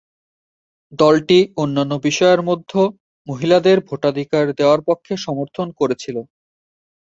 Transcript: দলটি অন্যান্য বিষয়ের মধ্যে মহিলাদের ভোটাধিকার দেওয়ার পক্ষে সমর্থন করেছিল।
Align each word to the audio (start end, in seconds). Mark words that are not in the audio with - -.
দলটি 0.99 1.39
অন্যান্য 1.57 1.93
বিষয়ের 2.07 2.41
মধ্যে 2.49 2.81
মহিলাদের 3.27 3.77
ভোটাধিকার 3.87 4.45
দেওয়ার 4.59 4.81
পক্ষে 4.87 5.13
সমর্থন 5.25 5.67
করেছিল। 5.79 6.17